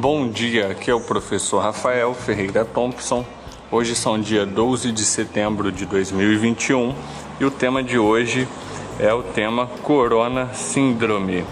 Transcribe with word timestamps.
Bom 0.00 0.30
dia, 0.30 0.68
aqui 0.68 0.90
é 0.90 0.94
o 0.94 1.00
professor 1.02 1.58
Rafael 1.58 2.14
Ferreira 2.14 2.64
Thompson. 2.64 3.22
Hoje 3.70 3.94
são 3.94 4.18
dia 4.18 4.46
12 4.46 4.92
de 4.92 5.04
setembro 5.04 5.70
de 5.70 5.84
2021 5.84 6.94
e 7.38 7.44
o 7.44 7.50
tema 7.50 7.82
de 7.82 7.98
hoje 7.98 8.48
é 8.98 9.12
o 9.12 9.22
tema 9.22 9.66
Corona 9.82 10.54
Síndrome, 10.54 11.44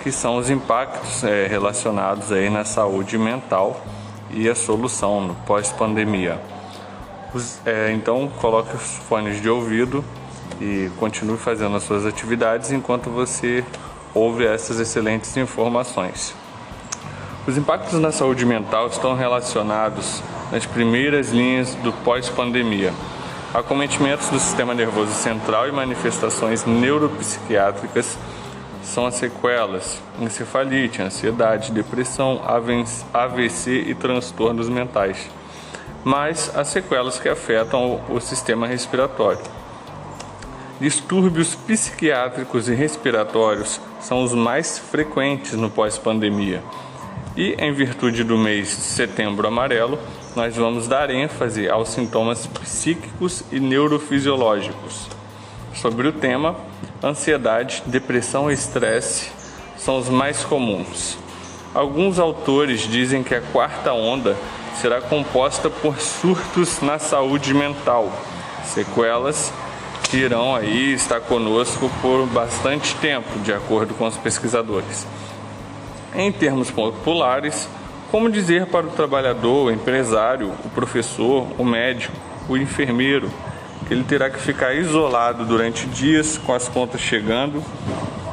que 0.00 0.12
são 0.12 0.36
os 0.36 0.48
impactos 0.48 1.24
é, 1.24 1.48
relacionados 1.48 2.30
aí 2.30 2.48
na 2.48 2.64
saúde 2.64 3.18
mental 3.18 3.84
e 4.30 4.48
a 4.48 4.54
solução 4.54 5.20
no 5.20 5.34
pós-pandemia. 5.34 6.40
É, 7.66 7.90
então 7.90 8.30
coloque 8.40 8.76
os 8.76 8.94
fones 9.08 9.42
de 9.42 9.50
ouvido 9.50 10.04
e 10.60 10.88
continue 11.00 11.36
fazendo 11.36 11.74
as 11.74 11.82
suas 11.82 12.06
atividades 12.06 12.70
enquanto 12.70 13.10
você 13.10 13.64
ouve 14.14 14.46
essas 14.46 14.78
excelentes 14.78 15.36
informações. 15.36 16.41
Os 17.44 17.58
impactos 17.58 17.98
na 17.98 18.12
saúde 18.12 18.46
mental 18.46 18.86
estão 18.86 19.16
relacionados 19.16 20.22
nas 20.52 20.64
primeiras 20.64 21.30
linhas 21.30 21.74
do 21.74 21.92
pós-pandemia. 21.92 22.92
Acometimentos 23.52 24.30
do 24.30 24.38
sistema 24.38 24.72
nervoso 24.72 25.12
central 25.12 25.66
e 25.66 25.72
manifestações 25.72 26.64
neuropsiquiátricas 26.64 28.16
são 28.84 29.06
as 29.06 29.16
sequelas: 29.16 30.00
encefalite, 30.20 31.02
ansiedade, 31.02 31.72
depressão, 31.72 32.40
AVC 33.12 33.86
e 33.88 33.94
transtornos 33.96 34.68
mentais. 34.68 35.28
Mas 36.04 36.56
as 36.56 36.68
sequelas 36.68 37.18
que 37.18 37.28
afetam 37.28 38.00
o 38.08 38.20
sistema 38.20 38.68
respiratório. 38.68 39.40
Distúrbios 40.80 41.56
psiquiátricos 41.56 42.68
e 42.68 42.74
respiratórios 42.74 43.80
são 44.00 44.22
os 44.22 44.32
mais 44.32 44.78
frequentes 44.78 45.54
no 45.54 45.68
pós-pandemia. 45.68 46.62
E 47.36 47.54
em 47.58 47.72
virtude 47.72 48.22
do 48.22 48.36
mês 48.36 48.68
de 48.68 48.74
setembro 48.74 49.48
amarelo, 49.48 49.98
nós 50.36 50.56
vamos 50.56 50.86
dar 50.86 51.10
ênfase 51.10 51.68
aos 51.68 51.88
sintomas 51.88 52.46
psíquicos 52.46 53.42
e 53.50 53.58
neurofisiológicos. 53.58 55.08
Sobre 55.74 56.08
o 56.08 56.12
tema, 56.12 56.56
ansiedade, 57.02 57.82
depressão 57.86 58.50
e 58.50 58.54
estresse 58.54 59.30
são 59.76 59.98
os 59.98 60.08
mais 60.08 60.44
comuns. 60.44 61.18
Alguns 61.74 62.18
autores 62.18 62.80
dizem 62.82 63.22
que 63.22 63.34
a 63.34 63.40
quarta 63.40 63.92
onda 63.92 64.36
será 64.74 65.00
composta 65.00 65.70
por 65.70 65.98
surtos 66.00 66.80
na 66.82 66.98
saúde 66.98 67.54
mental, 67.54 68.12
sequelas 68.64 69.52
que 70.04 70.18
irão 70.18 70.54
aí 70.54 70.92
estar 70.92 71.20
conosco 71.20 71.90
por 72.02 72.26
bastante 72.26 72.94
tempo, 72.96 73.38
de 73.38 73.52
acordo 73.52 73.94
com 73.94 74.06
os 74.06 74.16
pesquisadores. 74.18 75.06
Em 76.14 76.30
termos 76.30 76.70
populares, 76.70 77.68
como 78.10 78.30
dizer 78.30 78.66
para 78.66 78.86
o 78.86 78.90
trabalhador, 78.90 79.66
o 79.66 79.70
empresário, 79.70 80.52
o 80.62 80.68
professor, 80.68 81.46
o 81.58 81.64
médico, 81.64 82.14
o 82.46 82.56
enfermeiro, 82.56 83.30
que 83.86 83.94
ele 83.94 84.04
terá 84.04 84.28
que 84.28 84.38
ficar 84.38 84.74
isolado 84.74 85.46
durante 85.46 85.86
dias 85.86 86.36
com 86.36 86.52
as 86.52 86.68
contas 86.68 87.00
chegando 87.00 87.64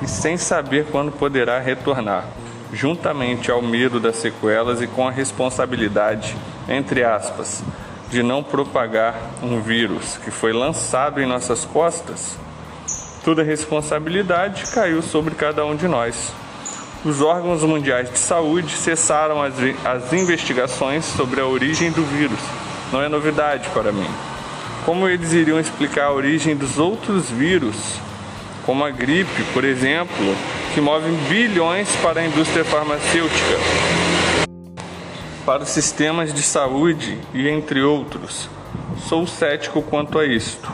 e 0.00 0.08
sem 0.08 0.38
saber 0.38 0.86
quando 0.90 1.12
poderá 1.12 1.58
retornar, 1.58 2.24
juntamente 2.72 3.50
ao 3.50 3.60
medo 3.60 4.00
das 4.00 4.16
sequelas 4.16 4.80
e 4.80 4.86
com 4.86 5.06
a 5.06 5.10
responsabilidade, 5.10 6.34
entre 6.66 7.04
aspas, 7.04 7.62
de 8.08 8.22
não 8.22 8.42
propagar 8.42 9.14
um 9.42 9.60
vírus 9.60 10.16
que 10.24 10.30
foi 10.30 10.54
lançado 10.54 11.20
em 11.20 11.26
nossas 11.26 11.66
costas, 11.66 12.38
toda 13.22 13.42
a 13.42 13.44
responsabilidade 13.44 14.64
caiu 14.72 15.02
sobre 15.02 15.34
cada 15.34 15.66
um 15.66 15.76
de 15.76 15.86
nós. 15.86 16.32
Os 17.06 17.22
órgãos 17.22 17.62
mundiais 17.62 18.10
de 18.10 18.18
saúde 18.18 18.76
cessaram 18.76 19.40
as, 19.40 19.54
as 19.84 20.12
investigações 20.12 21.04
sobre 21.04 21.40
a 21.40 21.46
origem 21.46 21.92
do 21.92 22.02
vírus. 22.02 22.40
Não 22.92 23.00
é 23.00 23.08
novidade 23.08 23.68
para 23.68 23.92
mim. 23.92 24.10
Como 24.84 25.06
eles 25.08 25.32
iriam 25.32 25.60
explicar 25.60 26.06
a 26.06 26.12
origem 26.12 26.56
dos 26.56 26.80
outros 26.80 27.30
vírus, 27.30 27.76
como 28.64 28.84
a 28.84 28.90
gripe, 28.90 29.44
por 29.54 29.62
exemplo, 29.62 30.34
que 30.74 30.80
move 30.80 31.08
bilhões 31.28 31.88
para 32.02 32.22
a 32.22 32.26
indústria 32.26 32.64
farmacêutica? 32.64 33.56
para 35.44 35.62
os 35.62 35.68
sistemas 35.68 36.34
de 36.34 36.42
saúde 36.42 37.20
e 37.32 37.48
entre 37.48 37.80
outros. 37.80 38.48
Sou 39.08 39.28
cético 39.28 39.80
quanto 39.80 40.18
a 40.18 40.26
isto, 40.26 40.68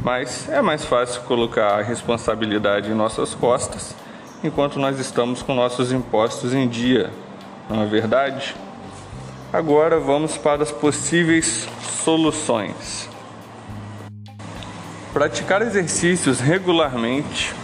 mas 0.00 0.48
é 0.48 0.62
mais 0.62 0.84
fácil 0.84 1.22
colocar 1.22 1.80
a 1.80 1.82
responsabilidade 1.82 2.88
em 2.88 2.94
nossas 2.94 3.34
costas 3.34 3.96
enquanto 4.44 4.78
nós 4.78 4.98
estamos 4.98 5.42
com 5.42 5.54
nossos 5.54 5.92
impostos 5.92 6.52
em 6.52 6.68
dia, 6.68 7.10
não 7.68 7.82
é 7.82 7.86
verdade? 7.86 8.54
Agora 9.52 10.00
vamos 10.00 10.36
para 10.36 10.62
as 10.62 10.72
possíveis 10.72 11.68
soluções. 12.04 13.08
Praticar 15.12 15.62
exercícios 15.62 16.40
regularmente, 16.40 17.54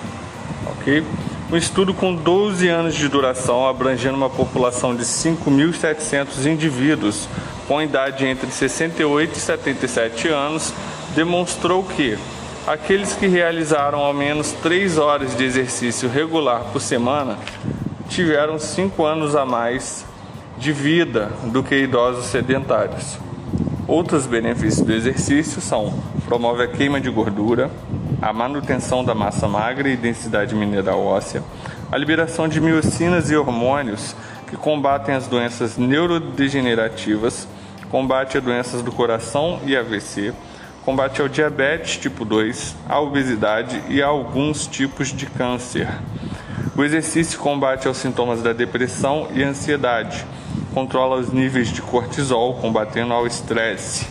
ok? 0.66 1.02
Um 1.50 1.56
estudo 1.56 1.94
com 1.94 2.14
12 2.14 2.68
anos 2.68 2.94
de 2.94 3.08
duração, 3.08 3.66
abrangendo 3.66 4.16
uma 4.16 4.28
população 4.28 4.94
de 4.94 5.02
5.700 5.02 6.44
indivíduos 6.44 7.26
com 7.66 7.80
idade 7.80 8.26
entre 8.26 8.50
68 8.50 9.34
e 9.34 9.40
77 9.40 10.28
anos, 10.28 10.74
demonstrou 11.14 11.82
que 11.82 12.18
aqueles 12.66 13.14
que 13.14 13.26
realizaram 13.26 14.00
ao 14.00 14.12
menos 14.12 14.52
3 14.52 14.98
horas 14.98 15.36
de 15.36 15.44
exercício 15.44 16.08
regular 16.08 16.64
por 16.72 16.80
semana 16.80 17.38
tiveram 18.08 18.58
5 18.58 19.04
anos 19.04 19.36
a 19.36 19.44
mais 19.44 20.04
de 20.58 20.72
vida 20.72 21.30
do 21.44 21.62
que 21.62 21.76
idosos 21.76 22.26
sedentários. 22.26 23.18
Outros 23.86 24.26
benefícios 24.26 24.84
do 24.84 24.92
exercício 24.92 25.60
são: 25.60 25.94
promove 26.26 26.62
a 26.62 26.68
queima 26.68 27.00
de 27.00 27.10
gordura, 27.10 27.70
a 28.20 28.32
manutenção 28.32 29.04
da 29.04 29.14
massa 29.14 29.48
magra 29.48 29.88
e 29.88 29.96
densidade 29.96 30.54
mineral 30.54 31.04
óssea, 31.04 31.42
a 31.90 31.96
liberação 31.96 32.48
de 32.48 32.60
miocinas 32.60 33.30
e 33.30 33.36
hormônios 33.36 34.14
que 34.46 34.56
combatem 34.56 35.14
as 35.14 35.26
doenças 35.26 35.76
neurodegenerativas, 35.76 37.46
combate 37.90 38.36
a 38.36 38.40
doenças 38.40 38.82
do 38.82 38.90
coração 38.92 39.60
e 39.64 39.76
AVC, 39.76 40.34
combate 40.88 41.20
ao 41.20 41.28
diabetes 41.28 41.98
tipo 41.98 42.24
2, 42.24 42.74
à 42.88 42.98
obesidade 42.98 43.78
e 43.90 44.02
a 44.02 44.06
alguns 44.06 44.66
tipos 44.66 45.08
de 45.08 45.26
câncer. 45.26 45.86
O 46.74 46.82
exercício 46.82 47.38
combate 47.38 47.86
aos 47.86 47.98
sintomas 47.98 48.42
da 48.42 48.54
depressão 48.54 49.28
e 49.34 49.42
ansiedade, 49.42 50.24
controla 50.72 51.16
os 51.16 51.30
níveis 51.30 51.68
de 51.68 51.82
cortisol, 51.82 52.54
combatendo 52.54 53.12
ao 53.12 53.26
estresse. 53.26 54.06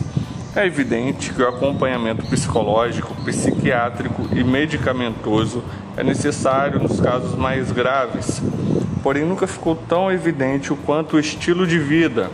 É 0.55 0.67
evidente 0.67 1.33
que 1.33 1.41
o 1.41 1.49
acompanhamento 1.49 2.23
psicológico, 2.27 3.15
psiquiátrico 3.25 4.29
e 4.31 4.43
medicamentoso 4.43 5.63
é 5.97 6.03
necessário 6.03 6.79
nos 6.79 7.01
casos 7.01 7.33
mais 7.33 7.71
graves, 7.71 8.39
porém 9.01 9.25
nunca 9.25 9.47
ficou 9.47 9.75
tão 9.75 10.11
evidente 10.11 10.71
o 10.71 10.77
quanto 10.77 11.15
o 11.15 11.19
estilo 11.19 11.65
de 11.65 11.79
vida, 11.79 12.29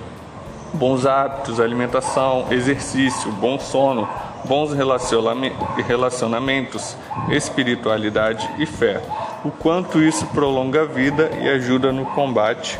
bons 0.73 1.05
hábitos, 1.05 1.61
alimentação, 1.61 2.47
exercício, 2.51 3.31
bom 3.31 3.57
sono, 3.57 4.05
bons 4.45 4.71
relacionamentos, 5.87 6.95
espiritualidade 7.29 8.49
e 8.57 8.65
fé, 8.65 9.01
o 9.43 9.51
quanto 9.51 10.01
isso 10.01 10.25
prolonga 10.27 10.81
a 10.81 10.85
vida 10.85 11.29
e 11.41 11.49
ajuda 11.49 11.91
no 11.91 12.05
combate 12.07 12.79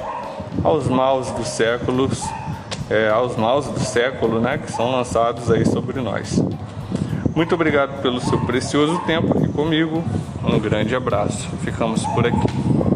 aos 0.63 0.87
maus 0.87 1.31
dos 1.31 1.47
séculos 1.47 2.23
é, 2.89 3.09
aos 3.09 3.35
maus 3.35 3.67
do 3.67 3.79
século, 3.79 4.39
né, 4.39 4.57
que 4.57 4.71
são 4.71 4.91
lançados 4.91 5.49
aí 5.49 5.65
sobre 5.65 5.99
nós. 6.01 6.43
Muito 7.35 7.55
obrigado 7.55 8.01
pelo 8.01 8.19
seu 8.19 8.39
precioso 8.41 8.99
tempo 8.99 9.35
aqui 9.37 9.51
comigo. 9.51 10.03
Um 10.43 10.59
grande 10.59 10.95
abraço. 10.95 11.49
Ficamos 11.63 12.05
por 12.07 12.27
aqui. 12.27 12.92